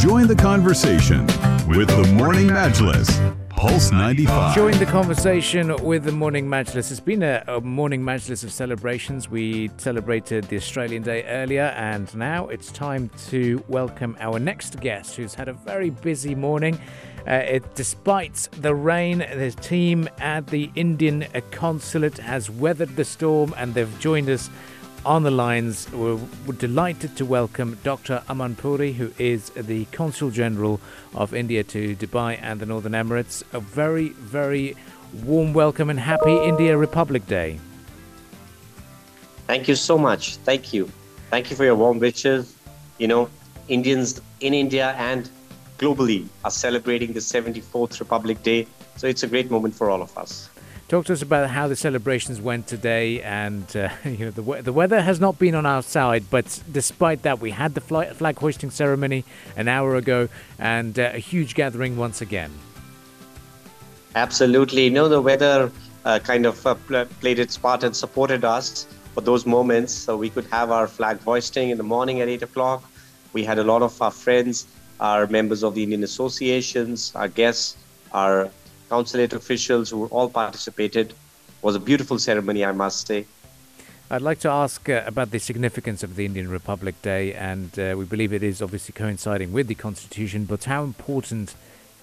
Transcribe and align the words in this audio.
Join 0.00 0.28
the 0.28 0.36
conversation 0.36 1.26
with 1.66 1.88
the 1.88 2.08
Morning 2.14 2.46
Majlis. 2.46 3.36
Pulse 3.48 3.90
95. 3.90 4.54
Join 4.54 4.78
the 4.78 4.86
conversation 4.86 5.74
with 5.84 6.04
the 6.04 6.12
Morning 6.12 6.46
Majlis. 6.46 6.92
It's 6.92 7.00
been 7.00 7.24
a, 7.24 7.42
a, 7.48 7.60
Morning 7.60 8.00
Majlis 8.00 8.44
of 8.44 8.52
celebrations. 8.52 9.28
We 9.28 9.72
celebrated 9.76 10.44
the 10.44 10.56
Australian 10.56 11.02
Day 11.02 11.24
earlier, 11.24 11.74
and 11.76 12.14
now 12.14 12.46
it's 12.46 12.70
time 12.70 13.10
to 13.26 13.64
welcome 13.66 14.16
our 14.20 14.38
next 14.38 14.78
guest 14.78 15.16
who's 15.16 15.34
had 15.34 15.48
a 15.48 15.52
very 15.52 15.90
busy 15.90 16.36
morning. 16.36 16.80
Uh, 17.26 17.32
it, 17.34 17.74
despite 17.74 18.48
the 18.52 18.76
rain, 18.76 19.18
the 19.18 19.50
team 19.60 20.08
at 20.18 20.46
the 20.46 20.70
Indian 20.76 21.26
consulate 21.50 22.18
has 22.18 22.48
weathered 22.48 22.94
the 22.94 23.04
storm 23.04 23.52
and 23.56 23.74
they've 23.74 23.98
joined 23.98 24.30
us 24.30 24.48
on 25.04 25.22
the 25.22 25.30
lines. 25.30 25.90
We're, 25.92 26.16
we're, 26.46 26.54
delighted 26.54 27.16
to 27.16 27.24
welcome 27.24 27.78
Dr. 27.82 28.22
Aman 28.28 28.56
Puri, 28.56 28.92
who 28.92 29.12
is 29.18 29.50
the 29.50 29.84
Consul 29.86 30.30
General 30.30 30.80
of 31.14 31.34
India 31.34 31.62
to 31.64 31.96
Dubai 31.96 32.38
and 32.42 32.60
the 32.60 32.66
Northern 32.66 32.92
Emirates. 32.92 33.42
A 33.52 33.60
very, 33.60 34.10
very 34.10 34.76
warm 35.24 35.52
welcome 35.52 35.90
and 35.90 35.98
happy 35.98 36.36
India 36.36 36.76
Republic 36.76 37.26
Day. 37.26 37.58
Thank 39.46 39.68
you 39.68 39.74
so 39.74 39.96
much. 39.96 40.36
Thank 40.38 40.72
you. 40.72 40.90
Thank 41.30 41.50
you 41.50 41.56
for 41.56 41.64
your 41.64 41.76
warm 41.76 41.98
wishes. 41.98 42.54
You 42.98 43.08
know, 43.08 43.30
Indians 43.68 44.20
in 44.40 44.54
India 44.54 44.94
and 44.98 45.28
globally 45.78 46.26
are 46.44 46.50
celebrating 46.50 47.12
the 47.12 47.20
74th 47.20 48.00
Republic 48.00 48.42
Day. 48.42 48.66
So 48.96 49.06
it's 49.06 49.22
a 49.22 49.28
great 49.28 49.50
moment 49.50 49.74
for 49.74 49.90
all 49.90 50.02
of 50.02 50.16
us. 50.18 50.50
Talk 50.88 51.04
to 51.04 51.12
us 51.12 51.20
about 51.20 51.50
how 51.50 51.68
the 51.68 51.76
celebrations 51.76 52.40
went 52.40 52.66
today, 52.66 53.20
and 53.20 53.64
uh, 53.76 53.90
you 54.06 54.24
know 54.24 54.30
the 54.30 54.62
the 54.62 54.72
weather 54.72 55.02
has 55.02 55.20
not 55.20 55.38
been 55.38 55.54
on 55.54 55.66
our 55.66 55.82
side, 55.82 56.24
but 56.30 56.62
despite 56.72 57.22
that, 57.24 57.40
we 57.40 57.50
had 57.50 57.74
the 57.74 57.82
flag 57.82 58.38
hoisting 58.38 58.70
ceremony 58.70 59.26
an 59.54 59.68
hour 59.68 59.96
ago, 59.96 60.30
and 60.58 60.98
uh, 60.98 61.10
a 61.12 61.18
huge 61.18 61.54
gathering 61.54 61.98
once 61.98 62.22
again. 62.22 62.50
Absolutely, 64.14 64.84
you 64.84 64.90
know 64.90 65.10
the 65.10 65.20
weather 65.20 65.70
uh, 66.06 66.20
kind 66.20 66.46
of 66.46 66.66
uh, 66.66 66.74
played 67.20 67.38
its 67.38 67.58
part 67.58 67.84
and 67.84 67.94
supported 67.94 68.42
us 68.42 68.86
for 69.12 69.20
those 69.20 69.44
moments, 69.44 69.92
so 69.92 70.16
we 70.16 70.30
could 70.30 70.46
have 70.46 70.70
our 70.70 70.88
flag 70.88 71.20
hoisting 71.20 71.68
in 71.68 71.76
the 71.76 71.84
morning 71.84 72.22
at 72.22 72.28
eight 72.28 72.42
o'clock. 72.42 72.82
We 73.34 73.44
had 73.44 73.58
a 73.58 73.64
lot 73.64 73.82
of 73.82 74.00
our 74.00 74.10
friends, 74.10 74.66
our 75.00 75.26
members 75.26 75.62
of 75.62 75.74
the 75.74 75.82
Indian 75.82 76.02
associations, 76.02 77.12
our 77.14 77.28
guests, 77.28 77.76
our 78.12 78.48
consulate 78.88 79.32
officials 79.32 79.90
who 79.90 80.06
all 80.06 80.28
participated. 80.28 81.10
It 81.10 81.16
was 81.62 81.76
a 81.76 81.80
beautiful 81.80 82.18
ceremony, 82.18 82.64
I 82.64 82.72
must 82.72 83.06
say. 83.06 83.26
I'd 84.10 84.22
like 84.22 84.40
to 84.40 84.48
ask 84.48 84.88
uh, 84.88 85.02
about 85.04 85.32
the 85.32 85.38
significance 85.38 86.02
of 86.02 86.16
the 86.16 86.24
Indian 86.24 86.48
Republic 86.48 87.00
Day, 87.02 87.34
and 87.34 87.78
uh, 87.78 87.94
we 87.98 88.06
believe 88.06 88.32
it 88.32 88.42
is 88.42 88.62
obviously 88.62 88.94
coinciding 88.94 89.52
with 89.52 89.66
the 89.66 89.74
Constitution, 89.74 90.44
but 90.44 90.64
how 90.64 90.82
important 90.82 91.54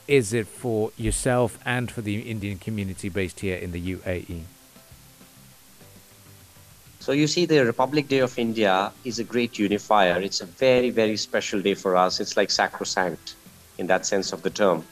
is 0.08 0.32
it 0.32 0.46
for 0.46 0.92
yourself 0.98 1.58
and 1.66 1.92
for 1.92 2.02
the 2.02 2.20
Indian 2.20 2.60
community 2.60 3.10
based 3.10 3.40
here 3.40 3.58
in 3.58 3.72
the 3.72 3.96
UAE? 3.96 4.42
So, 7.00 7.12
you 7.12 7.28
see, 7.28 7.46
the 7.46 7.66
Republic 7.66 8.08
Day 8.08 8.20
of 8.20 8.38
India 8.38 8.92
is 9.04 9.18
a 9.20 9.24
great 9.24 9.58
unifier. 9.58 10.20
It's 10.22 10.42
a 10.42 10.46
very, 10.46 10.92
very 10.92 11.18
special 11.18 11.62
day 11.62 11.74
for 11.74 11.96
us. 11.96 12.20
It's 12.20 12.38
like 12.38 12.52
sacrosanct 12.52 13.36
in 13.78 13.88
that 13.88 14.06
sense 14.06 14.32
of 14.32 14.42
the 14.42 14.50
term. 14.50 14.84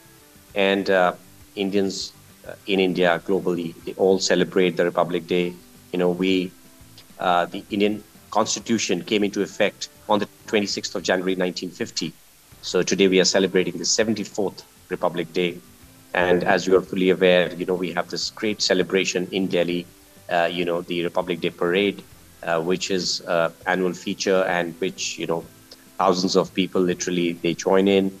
And 0.54 0.90
uh, 0.90 1.14
Indians 1.54 2.12
uh, 2.46 2.54
in 2.66 2.80
India 2.80 3.20
globally, 3.26 3.74
they 3.84 3.92
all 3.94 4.18
celebrate 4.18 4.76
the 4.76 4.84
Republic 4.84 5.26
Day. 5.26 5.54
You 5.92 5.98
know, 5.98 6.10
we, 6.10 6.52
uh, 7.18 7.46
the 7.46 7.64
Indian 7.70 8.04
Constitution 8.30 9.04
came 9.04 9.24
into 9.24 9.42
effect 9.42 9.88
on 10.08 10.18
the 10.20 10.26
26th 10.26 10.94
of 10.94 11.02
January 11.02 11.36
1950. 11.36 12.14
So 12.60 12.82
today 12.82 13.08
we 13.08 13.20
are 13.20 13.24
celebrating 13.24 13.78
the 13.78 13.84
74th 13.84 14.64
Republic 14.90 15.32
Day. 15.32 15.62
And 16.14 16.44
as 16.44 16.66
you 16.66 16.76
are 16.76 16.82
fully 16.82 17.10
aware, 17.10 17.52
you 17.54 17.66
know, 17.66 17.74
we 17.74 17.92
have 17.92 18.08
this 18.08 18.30
great 18.30 18.62
celebration 18.62 19.28
in 19.32 19.48
Delhi, 19.48 19.86
uh, 20.30 20.48
you 20.50 20.64
know, 20.64 20.82
the 20.82 21.02
Republic 21.04 21.40
Day 21.40 21.50
Parade, 21.50 22.04
uh, 22.42 22.60
which 22.62 22.90
is 22.90 23.20
uh, 23.22 23.50
annual 23.66 23.92
feature 23.94 24.44
and 24.44 24.74
which, 24.80 25.18
you 25.18 25.26
know, 25.26 25.46
thousands 25.98 26.36
of 26.36 26.54
people 26.54 26.80
literally, 26.82 27.32
they 27.42 27.54
join 27.54 27.88
in. 27.88 28.20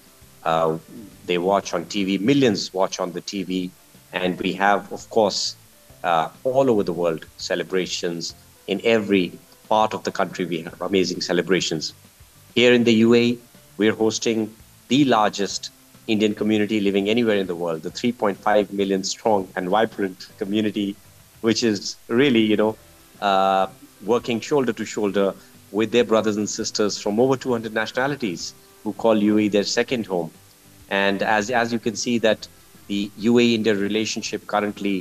They 1.26 1.38
watch 1.38 1.72
on 1.74 1.86
TV, 1.86 2.20
millions 2.20 2.72
watch 2.72 3.00
on 3.00 3.12
the 3.12 3.22
TV, 3.22 3.70
and 4.12 4.38
we 4.40 4.52
have, 4.54 4.92
of 4.92 5.08
course, 5.10 5.56
uh, 6.02 6.28
all 6.44 6.70
over 6.70 6.82
the 6.82 6.92
world 6.92 7.26
celebrations. 7.36 8.34
In 8.66 8.80
every 8.84 9.32
part 9.68 9.94
of 9.94 10.04
the 10.04 10.12
country, 10.12 10.44
we 10.44 10.62
have 10.62 10.80
amazing 10.80 11.20
celebrations. 11.20 11.94
Here 12.54 12.72
in 12.72 12.84
the 12.84 13.02
UAE, 13.02 13.38
we're 13.76 13.94
hosting 13.94 14.54
the 14.88 15.04
largest 15.04 15.70
Indian 16.06 16.34
community 16.34 16.80
living 16.80 17.08
anywhere 17.08 17.36
in 17.36 17.46
the 17.46 17.56
world, 17.56 17.82
the 17.82 17.90
3.5 17.90 18.70
million 18.72 19.02
strong 19.02 19.48
and 19.56 19.68
vibrant 19.68 20.28
community, 20.38 20.94
which 21.40 21.64
is 21.64 21.96
really, 22.08 22.40
you 22.40 22.56
know, 22.56 22.76
uh, 23.22 23.66
working 24.04 24.40
shoulder 24.40 24.72
to 24.72 24.84
shoulder 24.84 25.34
with 25.72 25.90
their 25.90 26.04
brothers 26.04 26.36
and 26.36 26.48
sisters 26.48 26.98
from 26.98 27.18
over 27.18 27.36
200 27.36 27.72
nationalities 27.72 28.54
who 28.82 28.92
call 28.92 29.16
UAE 29.16 29.50
their 29.50 29.64
second 29.64 30.06
home. 30.06 30.30
And 30.94 31.22
as, 31.22 31.50
as 31.50 31.72
you 31.72 31.80
can 31.86 31.96
see 31.96 32.16
that 32.18 32.46
the 32.86 33.10
UAE-India 33.30 33.74
relationship 33.74 34.46
currently 34.46 34.96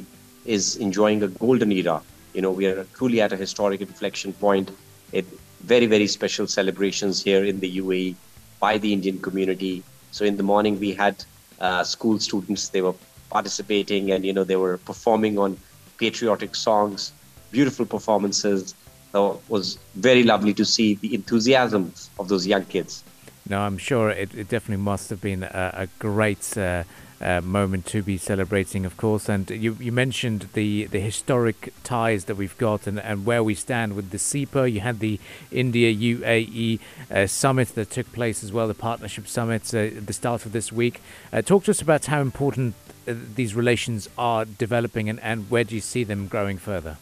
is 0.45 0.75
enjoying 0.77 1.21
a 1.23 1.29
golden 1.45 1.71
era. 1.71 2.01
You 2.33 2.41
know, 2.43 2.51
we 2.59 2.65
are 2.65 2.83
truly 2.97 3.19
at 3.25 3.31
a 3.31 3.37
historic 3.45 3.79
inflection 3.81 4.33
point. 4.45 4.71
It 5.11 5.25
very, 5.73 5.87
very 5.95 6.07
special 6.07 6.47
celebrations 6.47 7.23
here 7.27 7.43
in 7.51 7.59
the 7.59 7.71
UAE 7.81 8.15
by 8.59 8.73
the 8.83 8.91
Indian 8.97 9.19
community. 9.27 9.75
So 10.11 10.25
in 10.25 10.35
the 10.41 10.47
morning 10.51 10.79
we 10.79 10.91
had 11.03 11.15
uh, 11.59 11.83
school 11.83 12.19
students, 12.19 12.69
they 12.69 12.81
were 12.81 12.95
participating 13.29 14.11
and, 14.11 14.25
you 14.25 14.33
know, 14.33 14.45
they 14.51 14.59
were 14.65 14.77
performing 14.91 15.37
on 15.37 15.57
patriotic 15.97 16.55
songs, 16.55 17.13
beautiful 17.51 17.85
performances. 17.85 18.75
So 19.11 19.33
it 19.33 19.49
was 19.55 19.77
very 19.95 20.23
lovely 20.23 20.53
to 20.55 20.65
see 20.65 20.95
the 20.95 21.13
enthusiasm 21.13 21.93
of 22.19 22.27
those 22.29 22.47
young 22.47 22.65
kids. 22.65 23.03
No, 23.49 23.59
I'm 23.61 23.77
sure 23.77 24.09
it, 24.09 24.33
it 24.33 24.47
definitely 24.47 24.83
must 24.83 25.09
have 25.09 25.21
been 25.21 25.43
a, 25.43 25.73
a 25.73 25.87
great 25.99 26.57
uh, 26.57 26.83
uh, 27.23 27.41
moment 27.41 27.85
to 27.87 28.01
be 28.01 28.17
celebrating, 28.17 28.85
of 28.85 28.97
course. 28.97 29.29
And 29.29 29.49
you, 29.49 29.77
you 29.79 29.91
mentioned 29.91 30.49
the, 30.53 30.85
the 30.85 30.99
historic 30.99 31.73
ties 31.83 32.25
that 32.25 32.35
we've 32.35 32.57
got 32.57 32.87
and, 32.87 32.99
and 32.99 33.25
where 33.25 33.43
we 33.43 33.55
stand 33.55 33.95
with 33.95 34.11
the 34.11 34.17
CEPA. 34.17 34.71
You 34.71 34.81
had 34.81 34.99
the 34.99 35.19
India 35.51 35.93
UAE 35.93 36.79
uh, 37.11 37.27
summit 37.27 37.69
that 37.69 37.91
took 37.91 38.11
place 38.11 38.43
as 38.43 38.51
well, 38.51 38.67
the 38.67 38.73
partnership 38.73 39.27
summit 39.27 39.73
uh, 39.73 39.79
at 39.79 40.07
the 40.07 40.13
start 40.13 40.45
of 40.45 40.51
this 40.51 40.71
week. 40.71 41.01
Uh, 41.31 41.41
talk 41.41 41.63
to 41.65 41.71
us 41.71 41.81
about 41.81 42.05
how 42.05 42.21
important 42.21 42.75
uh, 43.07 43.13
these 43.35 43.55
relations 43.55 44.09
are 44.17 44.45
developing 44.45 45.09
and, 45.09 45.19
and 45.21 45.49
where 45.49 45.63
do 45.63 45.75
you 45.75 45.81
see 45.81 46.03
them 46.03 46.27
growing 46.27 46.57
further? 46.57 46.97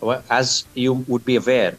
Well, 0.00 0.22
as 0.30 0.64
you 0.74 0.94
would 0.94 1.26
be 1.26 1.36
aware, 1.36 1.76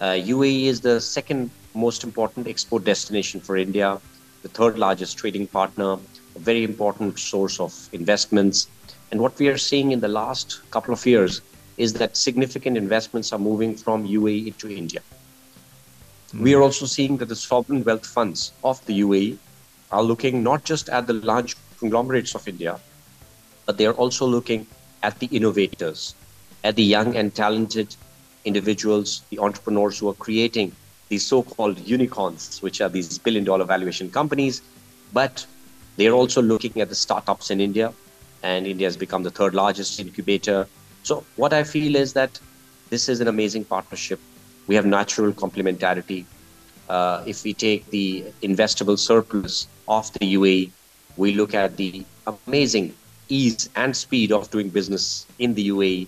UAE 0.00 0.64
is 0.66 0.80
the 0.80 1.00
second 1.00 1.50
most 1.74 2.04
important 2.04 2.46
export 2.46 2.84
destination 2.84 3.40
for 3.40 3.56
India, 3.56 4.00
the 4.42 4.48
third 4.48 4.78
largest 4.78 5.18
trading 5.18 5.46
partner, 5.46 5.98
a 6.36 6.38
very 6.38 6.64
important 6.64 7.18
source 7.18 7.58
of 7.58 7.88
investments. 7.92 8.68
And 9.10 9.20
what 9.20 9.38
we 9.38 9.48
are 9.48 9.58
seeing 9.58 9.92
in 9.92 10.00
the 10.00 10.08
last 10.08 10.60
couple 10.70 10.94
of 10.94 11.04
years 11.04 11.40
is 11.76 11.94
that 11.94 12.16
significant 12.16 12.76
investments 12.76 13.32
are 13.32 13.38
moving 13.38 13.74
from 13.74 14.06
UAE 14.06 14.56
to 14.58 14.70
India. 14.70 15.00
Mm. 16.32 16.40
We 16.42 16.54
are 16.54 16.62
also 16.62 16.86
seeing 16.86 17.16
that 17.18 17.28
the 17.28 17.36
sovereign 17.36 17.84
wealth 17.84 18.06
funds 18.06 18.52
of 18.62 18.84
the 18.86 19.00
UAE 19.00 19.38
are 19.90 20.02
looking 20.02 20.42
not 20.42 20.64
just 20.64 20.88
at 20.88 21.06
the 21.06 21.14
large 21.14 21.56
conglomerates 21.78 22.34
of 22.34 22.46
India, 22.46 22.78
but 23.66 23.78
they 23.78 23.86
are 23.86 23.94
also 23.94 24.26
looking 24.26 24.66
at 25.02 25.18
the 25.20 25.26
innovators, 25.26 26.14
at 26.64 26.76
the 26.76 26.82
young 26.82 27.16
and 27.16 27.34
talented 27.34 27.96
individuals, 28.44 29.22
the 29.30 29.38
entrepreneurs 29.38 29.98
who 29.98 30.08
are 30.08 30.14
creating 30.14 30.72
these 31.08 31.26
so-called 31.26 31.78
unicorns, 31.78 32.60
which 32.60 32.80
are 32.80 32.88
these 32.88 33.18
billion-dollar 33.18 33.64
valuation 33.64 34.10
companies, 34.10 34.62
but 35.12 35.46
they're 35.96 36.12
also 36.12 36.42
looking 36.42 36.80
at 36.80 36.88
the 36.88 36.94
startups 36.94 37.50
in 37.50 37.60
India, 37.60 37.92
and 38.42 38.66
India 38.66 38.86
has 38.86 38.96
become 38.96 39.22
the 39.22 39.30
third 39.30 39.54
largest 39.54 39.98
incubator. 39.98 40.68
So 41.02 41.24
what 41.36 41.52
I 41.52 41.64
feel 41.64 41.96
is 41.96 42.12
that 42.12 42.38
this 42.90 43.08
is 43.08 43.20
an 43.20 43.28
amazing 43.28 43.64
partnership. 43.64 44.20
We 44.66 44.74
have 44.74 44.86
natural 44.86 45.32
complementarity. 45.32 46.24
Uh, 46.88 47.22
if 47.26 47.44
we 47.44 47.52
take 47.52 47.88
the 47.90 48.24
investable 48.42 48.98
surplus 48.98 49.66
of 49.88 50.12
the 50.14 50.34
UAE, 50.34 50.70
we 51.16 51.34
look 51.34 51.54
at 51.54 51.76
the 51.76 52.04
amazing 52.26 52.94
ease 53.28 53.68
and 53.76 53.94
speed 53.96 54.32
of 54.32 54.50
doing 54.50 54.68
business 54.68 55.26
in 55.38 55.54
the 55.54 55.68
UAE, 55.68 56.06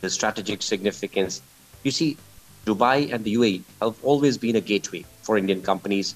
the 0.00 0.10
strategic 0.10 0.62
significance. 0.62 1.42
You 1.82 1.90
see, 1.90 2.16
Dubai 2.66 3.12
and 3.12 3.24
the 3.24 3.34
UAE 3.34 3.62
have 3.80 3.96
always 4.04 4.38
been 4.38 4.56
a 4.56 4.60
gateway 4.60 5.04
for 5.22 5.36
Indian 5.36 5.62
companies 5.62 6.14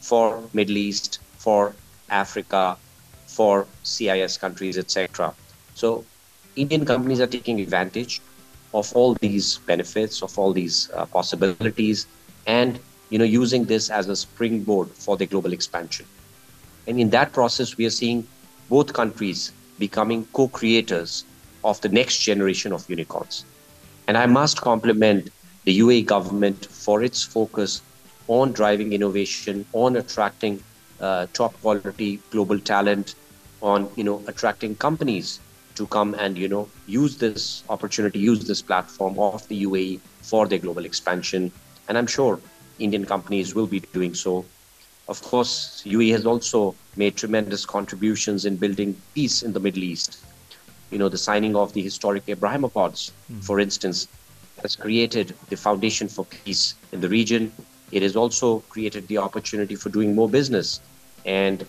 for 0.00 0.42
Middle 0.52 0.76
East, 0.76 1.20
for 1.38 1.74
Africa, 2.10 2.76
for 3.26 3.66
CIS 3.82 4.36
countries, 4.36 4.78
etc. 4.78 5.34
So 5.74 6.04
Indian 6.56 6.84
companies 6.84 7.20
are 7.20 7.26
taking 7.26 7.60
advantage 7.60 8.20
of 8.74 8.92
all 8.94 9.14
these 9.20 9.58
benefits, 9.66 10.22
of 10.22 10.38
all 10.38 10.52
these 10.52 10.90
uh, 10.94 11.06
possibilities, 11.06 12.06
and 12.46 12.78
you 13.10 13.18
know, 13.18 13.24
using 13.24 13.64
this 13.64 13.90
as 13.90 14.08
a 14.08 14.16
springboard 14.16 14.88
for 14.88 15.16
their 15.16 15.26
global 15.26 15.52
expansion. 15.52 16.06
And 16.86 16.98
in 16.98 17.10
that 17.10 17.32
process, 17.32 17.76
we 17.76 17.84
are 17.86 17.90
seeing 17.90 18.26
both 18.68 18.92
countries 18.92 19.52
becoming 19.78 20.26
co-creators 20.32 21.24
of 21.64 21.80
the 21.82 21.88
next 21.90 22.18
generation 22.18 22.72
of 22.72 22.88
unicorns. 22.88 23.44
And 24.12 24.18
I 24.18 24.26
must 24.26 24.60
compliment 24.60 25.30
the 25.64 25.80
UAE 25.80 26.04
government 26.04 26.66
for 26.66 27.02
its 27.02 27.22
focus 27.22 27.80
on 28.28 28.52
driving 28.52 28.92
innovation, 28.92 29.64
on 29.72 29.96
attracting 29.96 30.62
uh, 31.00 31.28
top 31.32 31.58
quality 31.62 32.20
global 32.30 32.60
talent, 32.60 33.14
on 33.62 33.88
you 33.96 34.04
know 34.04 34.22
attracting 34.26 34.76
companies 34.76 35.40
to 35.76 35.86
come 35.86 36.12
and 36.12 36.36
you 36.36 36.46
know 36.46 36.68
use 36.86 37.16
this 37.16 37.64
opportunity, 37.70 38.18
use 38.18 38.46
this 38.46 38.60
platform 38.60 39.18
of 39.18 39.48
the 39.48 39.64
UAE 39.64 40.00
for 40.20 40.46
their 40.46 40.58
global 40.58 40.84
expansion. 40.84 41.50
And 41.88 41.96
I'm 41.96 42.06
sure 42.06 42.38
Indian 42.78 43.06
companies 43.06 43.54
will 43.54 43.66
be 43.66 43.80
doing 43.80 44.14
so. 44.14 44.44
Of 45.08 45.22
course, 45.22 45.82
UAE 45.86 46.12
has 46.12 46.26
also 46.26 46.74
made 46.96 47.16
tremendous 47.16 47.64
contributions 47.64 48.44
in 48.44 48.58
building 48.58 48.94
peace 49.14 49.42
in 49.42 49.54
the 49.54 49.60
Middle 49.60 49.84
East. 49.84 50.18
You 50.92 50.98
know, 50.98 51.08
the 51.08 51.18
signing 51.18 51.56
of 51.56 51.72
the 51.72 51.82
historic 51.82 52.24
Abraham 52.28 52.64
Accords, 52.64 53.12
mm. 53.32 53.42
for 53.42 53.58
instance, 53.58 54.06
has 54.60 54.76
created 54.76 55.34
the 55.48 55.56
foundation 55.56 56.06
for 56.06 56.24
peace 56.26 56.74
in 56.92 57.00
the 57.00 57.08
region. 57.08 57.50
It 57.90 58.02
has 58.02 58.14
also 58.14 58.60
created 58.68 59.08
the 59.08 59.18
opportunity 59.18 59.74
for 59.74 59.88
doing 59.88 60.14
more 60.14 60.28
business. 60.28 60.80
And 61.24 61.66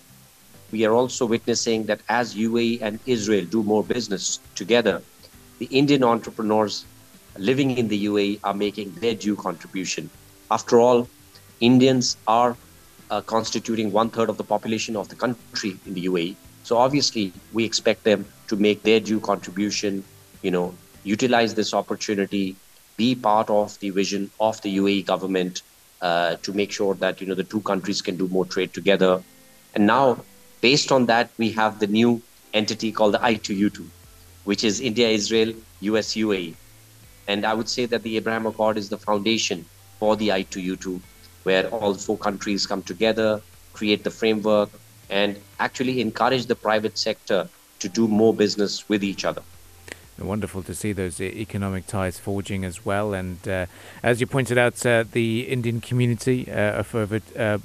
we 0.71 0.83
are 0.85 0.93
also 0.93 1.25
witnessing 1.25 1.85
that 1.85 2.01
as 2.09 2.35
UAE 2.35 2.81
and 2.81 2.99
Israel 3.05 3.45
do 3.45 3.63
more 3.63 3.83
business 3.83 4.39
together, 4.55 5.01
the 5.59 5.67
Indian 5.67 6.03
entrepreneurs 6.03 6.83
living 7.37 7.77
in 7.77 7.87
the 7.87 8.05
UAE 8.05 8.39
are 8.43 8.53
making 8.53 8.93
their 8.95 9.15
due 9.15 9.37
contribution. 9.37 10.09
After 10.51 10.79
all, 10.79 11.07
Indians 11.61 12.17
are 12.27 12.57
uh, 13.09 13.21
constituting 13.21 13.91
one 13.91 14.09
third 14.09 14.29
of 14.29 14.37
the 14.37 14.43
population 14.43 14.97
of 14.97 15.07
the 15.07 15.15
country 15.15 15.77
in 15.85 15.93
the 15.93 16.05
UAE. 16.07 16.35
So 16.63 16.77
obviously, 16.77 17.31
we 17.53 17.63
expect 17.63 18.03
them 18.03 18.25
to 18.53 18.61
make 18.61 18.83
their 18.83 18.99
due 18.99 19.19
contribution, 19.19 20.03
you 20.43 20.51
know, 20.51 20.73
utilize 21.03 21.55
this 21.55 21.73
opportunity, 21.73 22.55
be 22.97 23.15
part 23.15 23.49
of 23.49 23.79
the 23.79 23.89
vision 23.89 24.29
of 24.39 24.61
the 24.61 24.77
UAE 24.77 25.05
government 25.05 25.63
uh, 26.01 26.35
to 26.47 26.53
make 26.53 26.71
sure 26.71 26.93
that 26.95 27.19
you 27.21 27.27
know 27.27 27.33
the 27.33 27.49
two 27.53 27.61
countries 27.61 28.01
can 28.01 28.15
do 28.15 28.27
more 28.27 28.45
trade 28.45 28.73
together. 28.73 29.13
And 29.73 29.87
now, 29.87 30.23
based 30.61 30.91
on 30.91 31.07
that, 31.07 31.31
we 31.37 31.49
have 31.61 31.79
the 31.79 31.87
new 31.87 32.21
entity 32.53 32.91
called 32.91 33.15
the 33.15 33.23
I2U2, 33.31 33.87
which 34.43 34.63
is 34.63 34.79
India, 34.79 35.07
Israel, 35.07 35.53
US, 35.91 36.13
UAE. 36.25 36.53
And 37.27 37.45
I 37.45 37.53
would 37.55 37.69
say 37.69 37.87
that 37.87 38.03
the 38.03 38.17
Abraham 38.17 38.45
Accord 38.45 38.77
is 38.77 38.89
the 38.89 38.97
foundation 38.97 39.65
for 39.99 40.15
the 40.15 40.29
I2U2, 40.29 40.99
where 41.43 41.67
all 41.69 41.95
four 41.95 42.17
countries 42.17 42.67
come 42.67 42.83
together, 42.83 43.41
create 43.73 44.03
the 44.03 44.11
framework, 44.11 44.69
and 45.09 45.37
actually 45.59 46.01
encourage 46.01 46.45
the 46.45 46.55
private 46.55 46.97
sector 46.97 47.49
to 47.83 47.89
do 47.89 48.07
more 48.07 48.33
business 48.33 48.89
with 48.89 49.03
each 49.03 49.23
other. 49.25 49.43
Wonderful 50.19 50.63
to 50.63 50.73
see 50.73 50.93
those 50.93 51.19
economic 51.19 51.85
ties 51.85 52.17
forging 52.17 52.63
as 52.63 52.85
well. 52.85 53.13
And 53.13 53.45
uh, 53.47 53.65
as 54.01 54.21
you 54.21 54.27
pointed 54.27 54.57
out, 54.57 54.85
uh, 54.85 55.03
the 55.11 55.41
Indian 55.49 55.81
community 55.81 56.49
uh, 56.49 56.79
of 56.79 56.95
over 56.95 57.19
uh, 57.37 57.57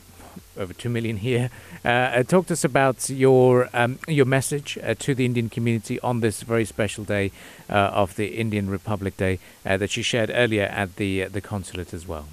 over 0.56 0.72
two 0.72 0.88
million 0.88 1.18
here. 1.18 1.50
Uh, 1.84 1.88
uh, 1.88 2.22
talk 2.24 2.46
to 2.46 2.54
us 2.54 2.64
about 2.64 3.08
your 3.10 3.68
um, 3.72 4.00
your 4.08 4.24
message 4.24 4.76
to 4.98 5.14
the 5.14 5.24
Indian 5.24 5.48
community 5.48 6.00
on 6.00 6.20
this 6.20 6.42
very 6.42 6.64
special 6.64 7.04
day 7.04 7.30
of 7.68 8.16
the 8.16 8.26
Indian 8.26 8.68
Republic 8.68 9.16
Day 9.16 9.38
that 9.62 9.96
you 9.96 10.02
shared 10.02 10.30
earlier 10.34 10.64
at 10.64 10.96
the 10.96 11.24
the 11.24 11.40
consulate 11.40 11.94
as 11.94 12.08
well. 12.08 12.26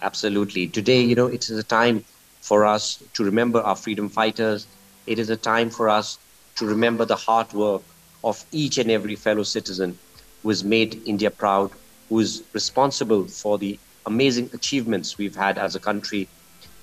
Absolutely. 0.00 0.68
Today, 0.68 1.02
you 1.02 1.14
know, 1.14 1.26
it 1.26 1.50
is 1.50 1.58
a 1.58 1.62
time 1.62 2.04
for 2.40 2.64
us 2.64 3.02
to 3.14 3.24
remember 3.24 3.60
our 3.60 3.76
freedom 3.76 4.08
fighters. 4.08 4.66
It 5.06 5.18
is 5.18 5.30
a 5.30 5.36
time 5.36 5.70
for 5.70 5.88
us 5.88 6.18
to 6.56 6.66
remember 6.66 7.04
the 7.04 7.16
hard 7.16 7.52
work 7.52 7.82
of 8.22 8.44
each 8.52 8.78
and 8.78 8.90
every 8.90 9.16
fellow 9.16 9.42
citizen 9.42 9.98
who 10.42 10.48
has 10.50 10.64
made 10.64 11.02
India 11.06 11.30
proud, 11.30 11.72
who 12.08 12.20
is 12.20 12.44
responsible 12.52 13.26
for 13.28 13.58
the 13.58 13.80
amazing 14.06 14.50
achievements 14.52 15.16
we've 15.18 15.36
had 15.36 15.58
as 15.58 15.74
a 15.74 15.80
country, 15.80 16.28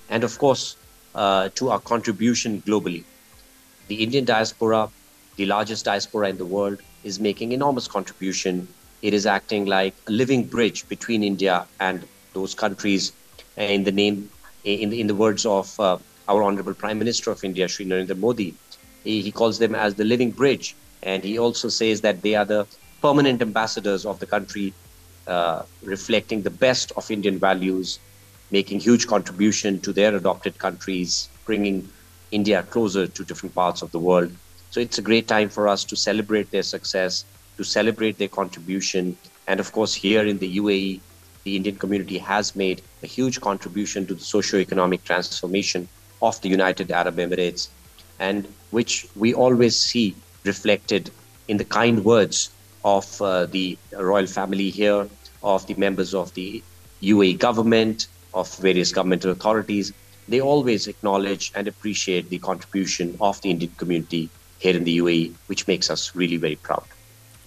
and 0.08 0.24
of 0.24 0.38
course, 0.38 0.76
uh, 1.14 1.48
to 1.54 1.70
our 1.70 1.80
contribution 1.80 2.62
globally. 2.62 3.06
The 3.88 4.02
Indian 4.02 4.24
diaspora, 4.24 4.90
the 5.36 5.46
largest 5.46 5.84
diaspora 5.84 6.28
in 6.30 6.36
the 6.38 6.46
world, 6.46 6.82
is 7.02 7.20
making 7.20 7.52
enormous 7.52 7.88
contribution. 7.88 8.74
It 9.02 9.14
is 9.14 9.26
acting 9.26 9.66
like 9.66 9.94
a 10.06 10.12
living 10.12 10.48
bridge 10.48 10.88
between 10.88 11.22
India 11.22 11.68
and 11.80 12.08
those 12.34 12.54
countries. 12.54 13.12
In 13.56 13.84
the 13.84 13.92
name, 13.92 14.30
in, 14.64 14.92
in 14.92 15.06
the 15.06 15.14
words 15.14 15.44
of 15.46 15.78
uh, 15.80 15.98
our 16.32 16.42
Honorable 16.42 16.74
Prime 16.74 16.98
Minister 16.98 17.30
of 17.30 17.44
India, 17.44 17.68
Sri 17.68 17.84
Narendra 17.84 18.18
Modi, 18.18 18.54
he, 19.04 19.20
he 19.20 19.30
calls 19.30 19.58
them 19.58 19.74
as 19.74 19.94
the 19.94 20.04
living 20.04 20.30
bridge. 20.30 20.74
And 21.02 21.22
he 21.22 21.38
also 21.38 21.68
says 21.68 22.00
that 22.00 22.22
they 22.22 22.34
are 22.34 22.44
the 22.44 22.66
permanent 23.02 23.42
ambassadors 23.42 24.06
of 24.06 24.18
the 24.18 24.26
country, 24.26 24.72
uh, 25.26 25.62
reflecting 25.82 26.42
the 26.42 26.50
best 26.66 26.92
of 26.96 27.10
Indian 27.10 27.38
values, 27.38 27.98
making 28.50 28.80
huge 28.80 29.06
contribution 29.06 29.80
to 29.80 29.92
their 29.92 30.16
adopted 30.16 30.58
countries, 30.58 31.28
bringing 31.44 31.88
India 32.30 32.62
closer 32.62 33.06
to 33.06 33.24
different 33.24 33.54
parts 33.54 33.82
of 33.82 33.90
the 33.90 33.98
world. 33.98 34.30
So 34.70 34.80
it's 34.80 34.98
a 34.98 35.02
great 35.02 35.28
time 35.28 35.50
for 35.50 35.68
us 35.68 35.84
to 35.84 35.96
celebrate 35.96 36.50
their 36.50 36.62
success, 36.62 37.24
to 37.58 37.64
celebrate 37.64 38.16
their 38.16 38.28
contribution. 38.28 39.16
And 39.48 39.60
of 39.60 39.72
course, 39.72 39.92
here 39.92 40.24
in 40.24 40.38
the 40.38 40.56
UAE, 40.56 41.00
the 41.44 41.56
Indian 41.56 41.76
community 41.76 42.18
has 42.18 42.56
made 42.56 42.80
a 43.02 43.06
huge 43.06 43.40
contribution 43.40 44.06
to 44.06 44.14
the 44.14 44.24
socio-economic 44.24 45.04
transformation 45.04 45.88
of 46.22 46.40
the 46.40 46.48
United 46.48 46.90
Arab 46.90 47.16
Emirates 47.16 47.68
and 48.18 48.46
which 48.70 49.06
we 49.16 49.34
always 49.34 49.78
see 49.78 50.14
reflected 50.44 51.10
in 51.48 51.56
the 51.56 51.64
kind 51.64 52.04
words 52.04 52.50
of 52.84 53.20
uh, 53.20 53.46
the 53.46 53.76
royal 53.92 54.26
family 54.26 54.70
here, 54.70 55.08
of 55.42 55.66
the 55.66 55.74
members 55.74 56.14
of 56.14 56.32
the 56.34 56.62
UAE 57.02 57.38
government, 57.38 58.06
of 58.34 58.54
various 58.56 58.92
governmental 58.92 59.30
authorities. 59.32 59.92
They 60.28 60.40
always 60.40 60.86
acknowledge 60.86 61.52
and 61.54 61.66
appreciate 61.68 62.30
the 62.30 62.38
contribution 62.38 63.16
of 63.20 63.40
the 63.42 63.50
Indian 63.50 63.72
community 63.76 64.30
here 64.58 64.76
in 64.76 64.84
the 64.84 64.98
UAE, 64.98 65.34
which 65.48 65.66
makes 65.66 65.90
us 65.90 66.14
really 66.14 66.36
very 66.36 66.56
proud. 66.56 66.84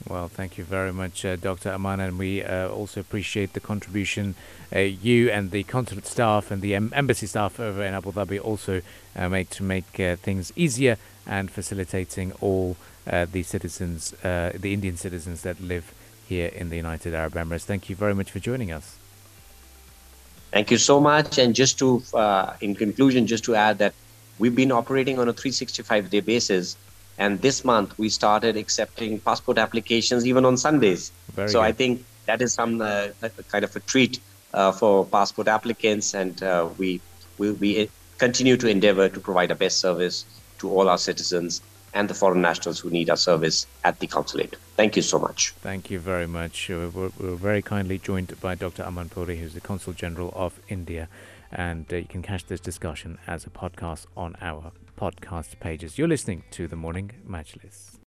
Well, 0.07 0.27
thank 0.27 0.59
you 0.59 0.63
very 0.63 0.93
much, 0.93 1.25
uh, 1.25 1.35
Dr. 1.35 1.71
Aman, 1.71 1.99
and 1.99 2.19
we 2.19 2.43
uh, 2.43 2.69
also 2.69 2.99
appreciate 2.99 3.53
the 3.53 3.59
contribution 3.59 4.35
uh, 4.73 4.79
you 4.79 5.31
and 5.31 5.49
the 5.49 5.63
consulate 5.63 6.05
staff 6.05 6.51
and 6.51 6.61
the 6.61 6.75
em- 6.75 6.93
embassy 6.93 7.25
staff 7.25 7.59
over 7.59 7.83
in 7.83 7.95
Abu 7.95 8.11
Dhabi 8.11 8.39
also 8.39 8.83
uh, 9.15 9.29
make 9.29 9.49
to 9.49 9.63
make 9.63 9.99
uh, 9.99 10.15
things 10.17 10.53
easier 10.55 10.97
and 11.25 11.49
facilitating 11.49 12.33
all 12.33 12.77
uh, 13.07 13.25
the 13.31 13.41
citizens, 13.41 14.11
the 14.21 14.73
Indian 14.73 14.95
citizens 14.95 15.41
that 15.41 15.59
live 15.59 15.91
here 16.27 16.49
in 16.49 16.69
the 16.69 16.75
United 16.75 17.15
Arab 17.15 17.33
Emirates. 17.33 17.63
Thank 17.63 17.89
you 17.89 17.95
very 17.95 18.13
much 18.13 18.29
for 18.29 18.39
joining 18.39 18.71
us. 18.71 18.97
Thank 20.51 20.69
you 20.69 20.77
so 20.77 20.99
much. 20.99 21.39
And 21.39 21.55
just 21.55 21.79
to, 21.79 22.03
in 22.61 22.75
conclusion, 22.75 23.25
just 23.25 23.43
to 23.45 23.55
add 23.55 23.79
that 23.79 23.95
we've 24.37 24.55
been 24.55 24.71
operating 24.71 25.17
on 25.17 25.27
a 25.29 25.33
365 25.33 26.11
day 26.11 26.19
basis 26.19 26.77
and 27.17 27.41
this 27.41 27.63
month 27.63 27.97
we 27.97 28.09
started 28.09 28.57
accepting 28.57 29.19
passport 29.19 29.57
applications 29.57 30.25
even 30.25 30.45
on 30.45 30.57
Sundays. 30.57 31.11
Very 31.33 31.49
so 31.49 31.59
good. 31.59 31.65
I 31.65 31.71
think 31.71 32.05
that 32.25 32.41
is 32.41 32.53
some 32.53 32.81
uh, 32.81 33.07
kind 33.51 33.63
of 33.63 33.75
a 33.75 33.79
treat 33.81 34.19
uh, 34.53 34.71
for 34.71 35.05
passport 35.05 35.47
applicants, 35.47 36.13
and 36.13 36.41
uh, 36.43 36.69
we 36.77 37.01
will 37.37 37.53
we 37.53 37.89
continue 38.17 38.57
to 38.57 38.67
endeavor 38.67 39.09
to 39.09 39.19
provide 39.19 39.51
a 39.51 39.55
best 39.55 39.79
service 39.79 40.25
to 40.59 40.69
all 40.69 40.87
our 40.89 40.97
citizens 40.97 41.61
and 41.93 42.09
the 42.09 42.13
foreign 42.13 42.41
nationals 42.41 42.79
who 42.79 42.89
need 42.89 43.09
our 43.09 43.17
service 43.17 43.65
at 43.83 43.99
the 43.99 44.07
consulate. 44.07 44.55
Thank 44.75 44.95
you 44.97 45.01
so 45.01 45.17
much. 45.17 45.51
Thank 45.61 45.89
you 45.89 45.99
very 45.99 46.27
much. 46.27 46.67
We're, 46.67 46.89
we're 46.89 47.35
very 47.35 47.61
kindly 47.61 47.97
joined 47.97 48.39
by 48.41 48.55
Dr. 48.55 48.83
Aman 48.83 49.09
Puri, 49.09 49.37
who's 49.37 49.53
the 49.53 49.61
Consul 49.61 49.93
General 49.93 50.31
of 50.35 50.59
India, 50.67 51.07
and 51.51 51.85
uh, 51.91 51.97
you 51.97 52.05
can 52.05 52.21
catch 52.21 52.45
this 52.47 52.59
discussion 52.59 53.17
as 53.27 53.45
a 53.45 53.49
podcast 53.49 54.05
on 54.17 54.35
our 54.41 54.73
podcast 54.95 55.59
pages. 55.59 55.97
You're 55.97 56.07
listening 56.07 56.43
to 56.51 56.67
the 56.67 56.75
Morning 56.75 57.11
Majlis. 57.27 57.97